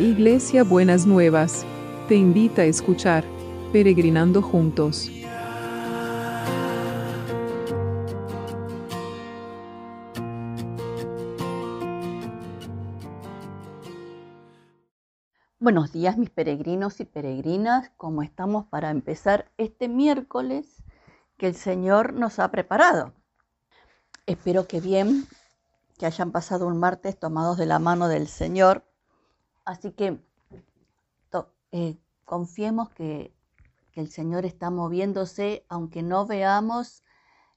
[0.00, 1.66] Iglesia Buenas Nuevas,
[2.08, 3.22] te invita a escuchar
[3.70, 5.10] Peregrinando Juntos.
[15.58, 20.82] Buenos días mis peregrinos y peregrinas, ¿cómo estamos para empezar este miércoles
[21.36, 23.12] que el Señor nos ha preparado?
[24.24, 25.26] Espero que bien,
[25.98, 28.89] que hayan pasado un martes tomados de la mano del Señor.
[29.64, 30.18] Así que
[31.72, 33.34] eh, confiemos que,
[33.94, 37.02] el Señor está moviéndose, aunque no veamos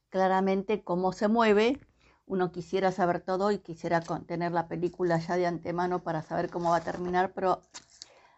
[0.10, 1.80] claramente cómo se mueve.
[2.26, 6.72] Uno quisiera saber todo y quisiera tener la película ya de antemano para saber cómo
[6.72, 7.62] va a terminar, pero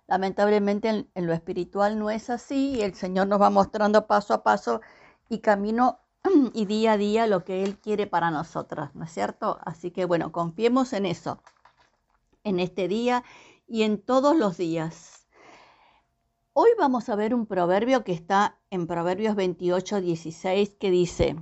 [0.08, 4.44] Lamentablemente en, lo espiritual no es así y el Señor nos va mostrando paso a
[4.44, 4.82] paso
[5.30, 6.00] y camino
[6.54, 9.58] y día a día lo que Él quiere para nosotras, ¿no es cierto?
[9.66, 11.42] Así que bueno, confiemos en eso,
[12.44, 13.24] en este día
[13.68, 15.28] y en todos los días.
[16.54, 21.36] Hoy vamos a ver un proverbio que está en Proverbios 28, 16, que dice,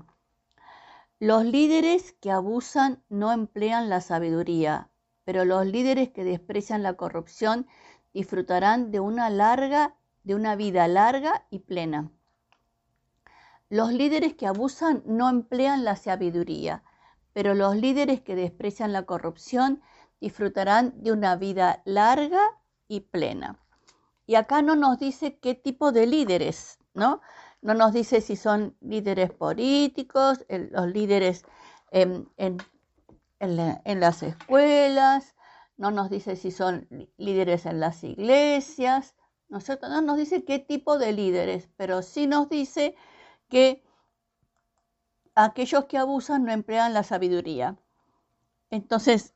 [1.19, 4.89] los líderes que abusan no emplean la sabiduría,
[5.23, 7.67] pero los líderes que desprecian la corrupción
[8.13, 12.11] disfrutarán de una larga, de una vida larga y plena.
[13.69, 16.83] Los líderes que abusan no emplean la sabiduría,
[17.33, 19.81] pero los líderes que desprecian la corrupción
[20.23, 22.39] disfrutarán de una vida larga
[22.87, 23.59] y plena.
[24.25, 27.19] Y acá no nos dice qué tipo de líderes, ¿no?
[27.61, 31.43] No nos dice si son líderes políticos, los líderes
[31.91, 35.35] en, en las escuelas,
[35.75, 36.87] no nos dice si son
[37.17, 39.15] líderes en las iglesias,
[39.49, 42.95] ¿no No nos dice qué tipo de líderes, pero sí nos dice
[43.49, 43.83] que
[45.35, 47.77] aquellos que abusan no emplean la sabiduría.
[48.69, 49.32] Entonces,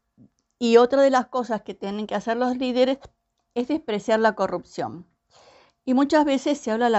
[0.60, 3.00] y otra de las cosas que tienen que hacer los líderes
[3.54, 5.08] es despreciar la corrupción.
[5.86, 6.90] Y muchas veces se habla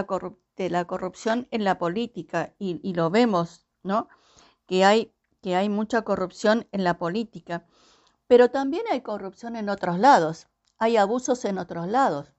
[0.56, 4.08] de la corrupción en la política y, lo vemos, ¿no?
[4.66, 7.66] Que hay, que hay mucha corrupción en la política.
[8.26, 10.48] Pero también hay corrupción en otros lados,
[10.78, 12.32] hay abusos en otros lados.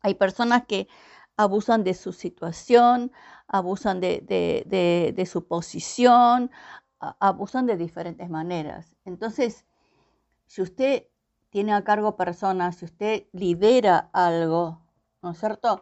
[0.00, 0.88] Hay personas que
[1.36, 3.12] abusan de su situación,
[3.46, 6.50] abusan de, su posición,
[6.98, 8.96] abusan de diferentes maneras.
[9.04, 9.64] Entonces,
[10.52, 11.06] si usted
[11.48, 14.82] tiene a cargo personas, si usted lidera algo,
[15.22, 15.80] ¿no es cierto?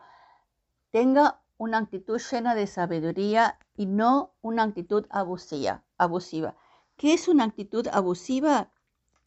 [0.92, 5.82] Tenga una actitud llena de sabiduría y no una actitud abusiva.
[5.98, 6.54] abusiva.
[6.96, 8.70] ¿Qué es una actitud abusiva?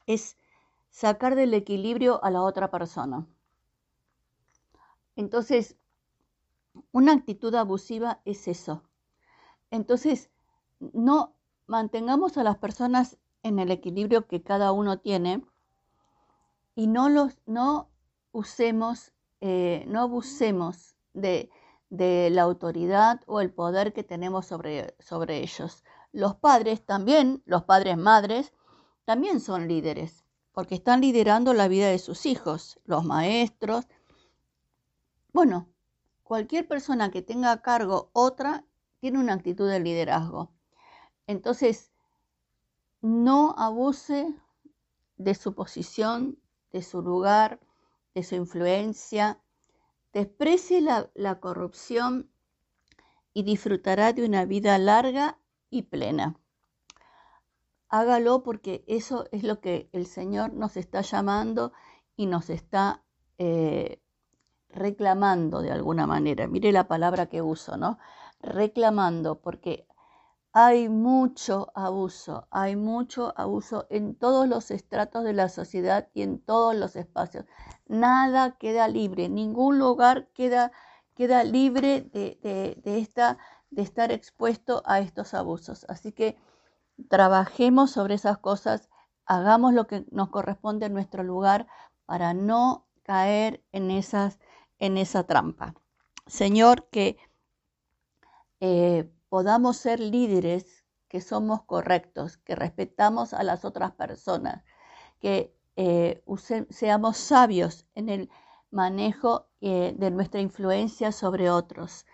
[0.07, 0.37] es
[0.89, 3.27] sacar del equilibrio a la otra persona.
[5.17, 5.75] Entonces,
[6.93, 8.81] una actitud abusiva es eso.
[9.71, 10.29] Entonces,
[10.79, 11.35] no
[11.67, 15.43] mantengamos a las personas en el equilibrio que cada uno tiene
[16.75, 17.89] y no los no
[18.31, 21.51] usemos, eh, no abusemos de,
[21.89, 25.83] de, la autoridad o el poder que tenemos sobre, sobre ellos.
[26.11, 28.53] Los padres también, los padres madres,
[29.05, 30.23] también son líderes,
[30.53, 33.87] porque están liderando la vida de sus hijos, los maestros.
[35.31, 35.67] Bueno,
[36.23, 38.65] cualquier persona que tenga a cargo otra
[38.99, 40.51] tiene una actitud de liderazgo.
[41.27, 41.92] Entonces,
[43.03, 44.33] no abuse
[45.17, 46.39] de su posición,
[46.71, 47.59] de su lugar,
[48.15, 49.39] de su influencia,
[50.13, 52.31] desprecie la, la corrupción
[53.31, 55.37] y disfrutará de una vida larga
[55.69, 56.39] y plena
[57.93, 61.73] hágalo porque eso es lo que el Señor nos está llamando
[62.15, 63.03] y nos está
[63.37, 64.01] eh,
[64.69, 66.47] reclamando de alguna manera.
[66.47, 67.99] Mire la palabra que uso, ¿no?
[68.39, 69.85] Reclamando, porque
[70.53, 76.39] hay mucho abuso, hay mucho abuso en todos los estratos de la sociedad y en
[76.39, 77.45] todos los espacios.
[77.87, 80.71] Nada queda libre, ningún lugar queda,
[81.15, 82.37] queda libre de,
[82.83, 83.39] de, esta,
[83.71, 85.87] de estar expuesto a estos abusos.
[85.89, 86.37] Así que
[87.09, 88.89] trabajemos sobre esas cosas,
[89.25, 91.65] hagamos lo que nos corresponde en nuestro lugar
[92.05, 94.39] para no caer en, esas,
[94.77, 95.73] en esa trampa.
[96.27, 97.17] Señor, que
[98.59, 104.63] eh, podamos ser líderes, que somos correctos, que respetamos a las otras personas,
[105.19, 106.23] que eh,
[106.69, 108.29] seamos sabios en el
[108.69, 112.05] manejo eh, de nuestra influencia sobre otros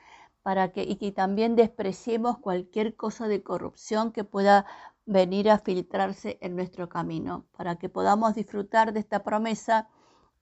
[0.43, 4.65] para que, y que también despreciemos cualquier cosa de corrupción que pueda
[5.05, 9.89] venir a filtrarse en nuestro camino, para que podamos disfrutar de esta promesa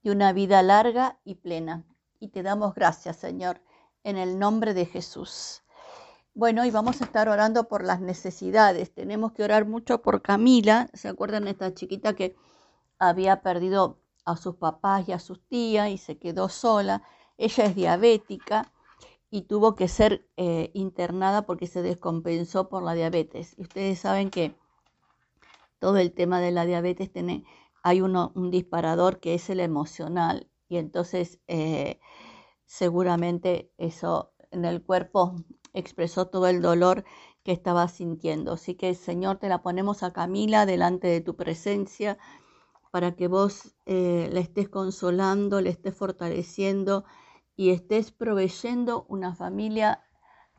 [0.03, 1.85] de una vida larga y plena.
[2.19, 3.63] Y te damos gracias, Señor,
[4.03, 5.63] en el nombre de Jesús.
[6.37, 8.93] Bueno, y vamos a estar orando por las necesidades.
[8.93, 10.87] Tenemos que orar mucho por Camila.
[10.93, 12.35] ¿Se acuerdan de esta chiquita que
[12.99, 17.01] había perdido a sus papás y a sus tías y se quedó sola.
[17.39, 18.71] Ella es diabética
[19.31, 23.55] y tuvo que ser eh, internada porque se descompensó por la diabetes.
[23.57, 24.55] Y ustedes saben que
[25.79, 27.45] todo el tema de la diabetes tiene,
[27.81, 31.99] hay un disparador que es el emocional y entonces eh,
[32.67, 35.33] seguramente eso en el cuerpo
[35.77, 37.03] expresó todo el dolor
[37.43, 38.53] que estaba sintiendo.
[38.53, 42.17] Así que Señor, te la ponemos a Camila delante de tu presencia
[42.91, 47.05] para que vos eh, le estés consolando, le estés fortaleciendo
[47.55, 50.03] y estés proveyendo una familia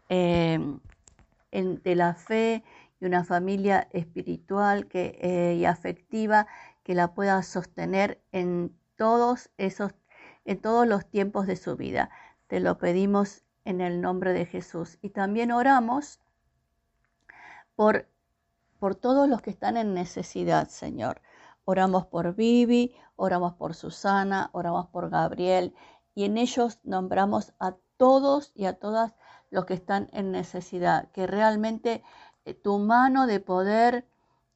[0.09, 0.59] eh,
[1.51, 2.65] de la fe
[3.01, 6.47] y una familia espiritual eh, y afectiva
[6.83, 9.93] que la pueda sostener en todos esos
[10.45, 12.11] en todos los tiempos de su vida.
[12.47, 14.99] Te lo pedimos en el nombre de Jesús.
[15.03, 16.21] Y también oramos
[17.77, 18.09] por,
[18.79, 21.21] por todos los que están en necesidad, Señor.
[21.67, 25.75] Oramos por Vivi, oramos por Susana, oramos por Gabriel
[26.15, 29.15] y en ellos nombramos a todos y a todas
[29.51, 32.03] los que están en necesidad, que realmente
[32.47, 34.09] eh, tu mano de poder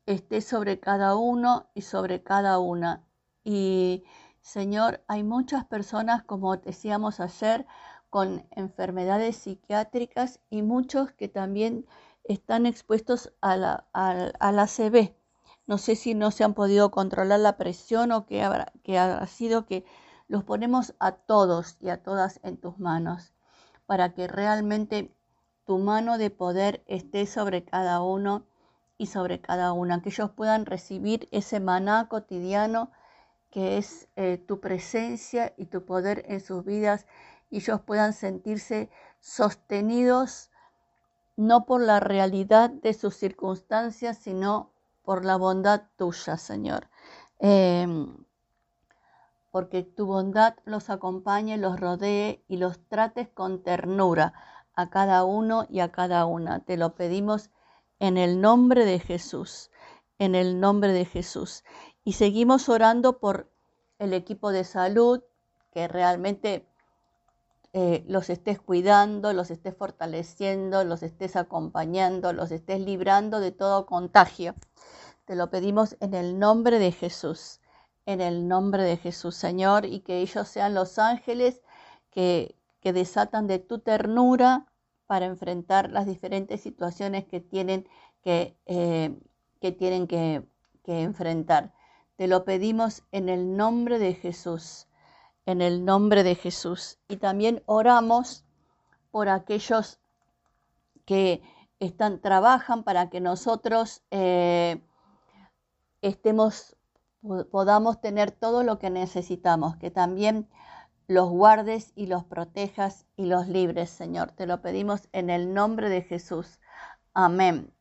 [0.07, 3.05] esté sobre cada uno y sobre cada una.
[3.45, 4.05] Y
[4.41, 7.67] Señor, hay muchas personas, como decíamos ayer,
[8.13, 11.87] con enfermedades psiquiátricas y muchos que también
[12.25, 15.15] están expuestos a la, a, CB.
[15.67, 19.27] No sé si no se han podido controlar la presión o qué habrá, que ha
[19.27, 19.87] sido que
[20.29, 23.33] los ponemos a todos y a todas en tus manos
[23.87, 25.11] para que realmente
[25.65, 28.45] tu mano de poder esté sobre cada uno
[28.99, 32.91] y sobre cada una, que ellos puedan recibir ese maná cotidiano
[33.51, 37.07] que es eh, tu presencia y tu poder en sus vidas
[37.53, 38.89] y ellos puedan sentirse
[39.21, 40.51] sostenidos
[41.37, 44.73] no por la realidad de sus circunstancias, sino
[45.03, 46.89] por la bondad tuya, Señor.
[47.39, 48.25] Em,
[49.51, 54.33] porque tu bondad los acompañe, los rodee y los trates con ternura
[54.75, 56.61] a cada uno y a cada una.
[56.61, 57.51] Te lo pedimos
[57.99, 59.71] en el nombre de Jesús,
[60.19, 61.65] en el nombre de Jesús.
[62.03, 63.53] Y seguimos orando por
[63.99, 65.23] el equipo de salud,
[65.71, 66.72] que realmente
[67.75, 73.87] eh, los estés cuidando, los estés fortaleciendo, los estés acompañando, los estés librando de todo
[73.87, 74.55] contagio.
[75.25, 77.61] Te lo pedimos en el nombre de Jesús,
[78.05, 81.63] en el nombre de Jesús, Señor, y que ellos sean los ángeles
[82.11, 84.67] que, que desatan de tu ternura
[85.07, 87.89] para enfrentar las diferentes situaciones que tienen
[88.23, 89.19] que, eh,
[89.61, 90.45] que, tienen que
[90.85, 91.73] enfrentar.
[92.17, 94.89] Te lo pedimos en el nombre de Jesús,
[95.47, 96.99] en el nombre de Jesús.
[97.09, 98.45] Y también oramos
[99.11, 100.01] por aquellos
[101.05, 101.43] que
[101.81, 104.83] están, trabajan para que nosotros eh,
[106.01, 106.77] estemos,
[107.51, 110.49] podamos tener todo lo que necesitamos, que también
[111.09, 114.33] los guardes y los protejas y los libres, Señor.
[114.33, 116.61] Te lo pedimos en el nombre de Jesús.
[117.15, 117.73] Amén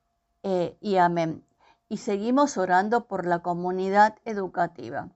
[0.43, 1.45] eh, y amén
[1.91, 5.09] y seguimos orando por la comunidad educativa,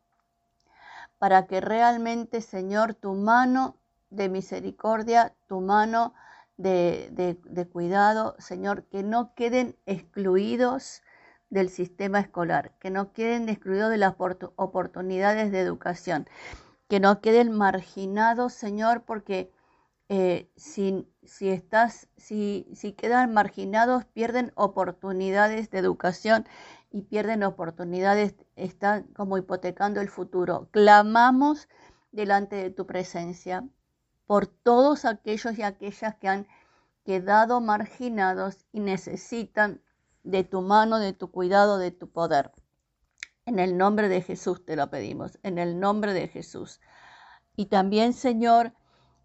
[1.26, 3.78] para que realmente, Señor, tu mano
[4.12, 6.14] de misericordia, tu mano
[6.56, 7.40] de,
[7.72, 11.02] cuidado, Señor, que no queden excluidos
[11.50, 14.14] del sistema escolar, que no queden excluidos de las
[14.56, 16.30] oportunidades de educación,
[16.88, 19.52] que no queden marginados, Señor, porque
[20.10, 26.46] eh, si, si, si quedan marginados, pierden oportunidades de educación
[26.92, 30.70] y pierden oportunidades, están como hipotecando el futuro.
[30.72, 31.68] Clamamos
[32.12, 33.68] delante de tu presencia
[34.26, 36.48] por todos aquellos y aquellas que han
[37.04, 39.82] quedado marginados y necesitan
[40.24, 42.52] de tu mano, de tu cuidado, de tu poder.
[43.46, 46.82] En el nombre de Jesús te lo pedimos, en el nombre de Jesús.
[47.56, 48.74] Y también, Señor,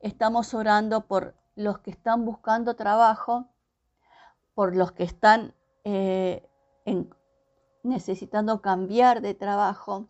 [0.00, 3.50] Estamos orando por los que están buscando trabajo,
[4.54, 6.48] por los que están eh,
[7.82, 10.08] necesitando cambiar de trabajo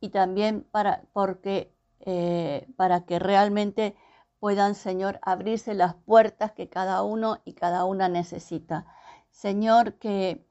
[0.00, 3.94] y también para, porque, eh, para que realmente
[4.40, 8.86] puedan, Señor, abrirse las puertas que cada uno y cada una necesita.
[9.30, 10.44] Señor, que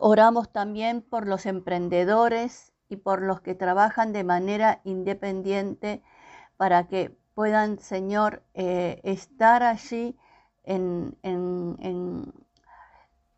[0.00, 6.02] oramos también por los emprendedores y por los que trabajan de manera independiente
[6.56, 10.16] para que puedan, Señor, eh, estar allí
[10.64, 11.16] en,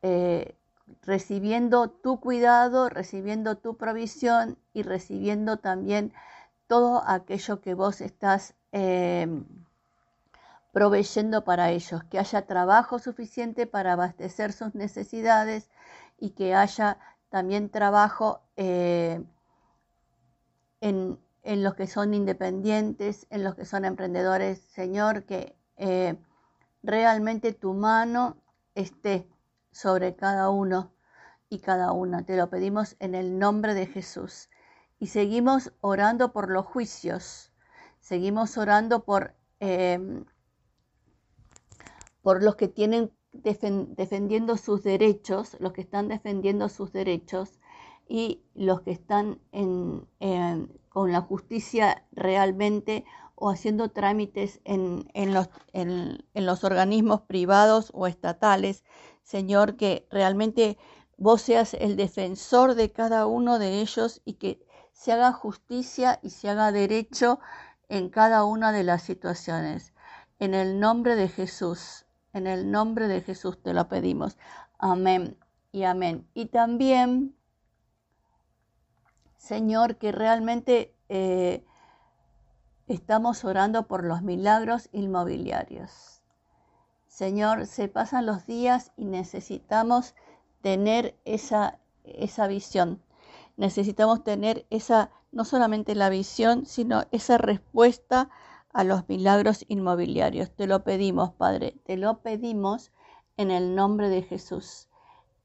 [0.03, 0.56] eh,
[1.03, 6.13] recibiendo tu cuidado, recibiendo tu provisión y recibiendo también
[6.67, 9.45] todo aquello que vos estás em,
[10.73, 15.71] proveyendo para ellos, que haya trabajo suficiente para abastecer sus necesidades
[16.19, 16.99] y que haya
[17.31, 19.23] también trabajo eh,
[20.81, 26.17] en, los que son independientes, en los que son emprendedores, Señor, que eh,
[26.83, 28.37] realmente tu mano
[28.75, 29.29] esté
[29.77, 30.95] sobre cada uno
[31.51, 32.25] y cada una.
[32.25, 34.49] Te lo pedimos en el nombre de Jesús.
[34.99, 37.53] Y seguimos orando por los juicios,
[38.01, 40.25] seguimos orando por, em,
[42.23, 47.61] por los que tienen defendiendo sus derechos, los que están defendiendo sus derechos
[48.09, 50.09] y los que están en,
[50.89, 53.05] con la justicia realmente
[53.35, 55.05] o haciendo trámites en,
[55.35, 58.83] los, en, los, organismos privados o estatales.
[59.27, 60.79] Señor, que realmente
[61.19, 66.31] vos seas el defensor de cada uno de ellos y que se haga justicia y
[66.31, 67.41] se haga derecho
[67.89, 69.93] en cada una de las situaciones.
[70.39, 74.39] En el nombre de Jesús, en el nombre de Jesús te lo pedimos.
[74.79, 75.37] Amén
[75.73, 76.29] y amén.
[76.33, 77.35] Y también
[79.47, 81.65] Señor, que realmente eh,
[82.87, 86.16] estamos orando por los milagros inmobiliarios.
[87.17, 90.15] Señor, se pasan los días y necesitamos
[90.61, 93.01] tener esa, esa visión.
[93.57, 98.29] Necesitamos tener esa, no solamente la visión, sino esa respuesta
[98.71, 100.51] a los milagros inmobiliarios.
[100.51, 102.93] Te lo pedimos, Padre, te lo pedimos
[103.39, 104.91] en el nombre de Jesús,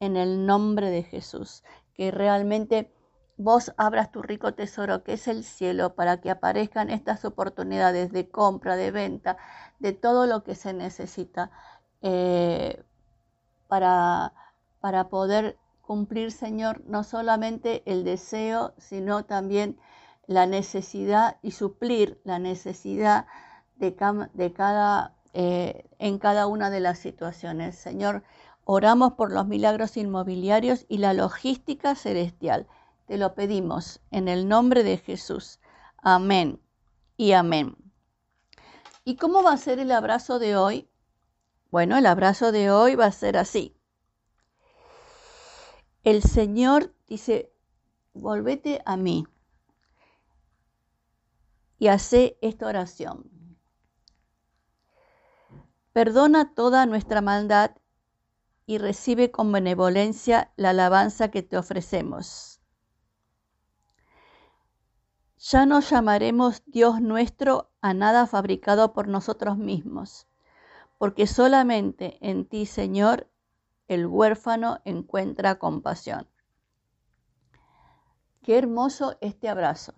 [0.02, 1.64] en el nombre de Jesús,
[1.94, 2.94] que realmente
[3.44, 8.30] vos abras tu rico tesoro que es el cielo para que aparezcan estas oportunidades de
[8.30, 9.38] compra, de venta,
[9.80, 11.52] de todo lo que se necesita
[12.02, 12.84] eh,
[13.68, 14.34] para,
[14.80, 19.78] para poder cumplir, Señor, no solamente el deseo, sino también
[20.28, 23.26] la necesidad y suplir la necesidad
[23.76, 27.76] de, cada, eh, en cada una de las situaciones.
[27.76, 28.24] Señor,
[28.64, 32.68] oramos por los milagros inmobiliarios y la logística celestial.
[33.12, 35.60] Te lo pedimos en el nombre de Jesús.
[35.98, 36.62] Amén
[37.18, 37.76] y amén.
[39.04, 40.90] ¿Y cómo va a ser el abrazo de hoy?
[41.72, 43.76] Bueno, el abrazo de hoy va a ser así.
[46.06, 47.54] El Señor dice,
[48.14, 49.28] volvete a mí
[51.80, 53.30] y hace esta oración.
[55.92, 57.72] Perdona toda nuestra maldad
[58.66, 62.61] y recibe con benevolencia la alabanza que te ofrecemos.
[65.44, 70.28] Ya no llamaremos Dios nuestro a nada fabricado por nosotros mismos,
[71.00, 73.28] porque solamente en ti, Señor,
[73.88, 76.28] el huérfano encuentra compasión.
[78.44, 79.96] Qué hermoso este abrazo.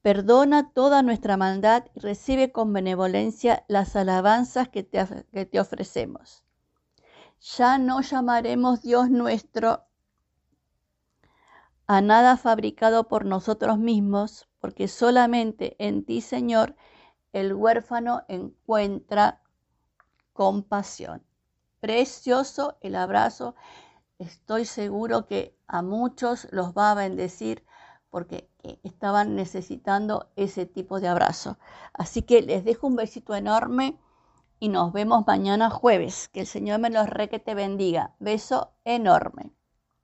[0.00, 6.44] Perdona toda nuestra maldad y recibe con benevolencia las alabanzas que te, que te ofrecemos.
[7.40, 9.87] Ya no llamaremos Dios nuestro
[11.88, 16.76] a nada fabricado por nosotros mismos, porque solamente en ti, Señor,
[17.32, 19.40] el huérfano encuentra
[20.34, 21.24] compasión.
[21.80, 23.54] Precioso el abrazo.
[24.18, 27.64] Estoy seguro que a muchos los va a bendecir
[28.10, 28.50] porque
[28.82, 31.58] estaban necesitando ese tipo de abrazo.
[31.94, 33.98] Así que les dejo un besito enorme
[34.60, 36.28] y nos vemos mañana jueves.
[36.28, 38.14] Que el Señor me los re que te bendiga.
[38.18, 39.52] Beso enorme.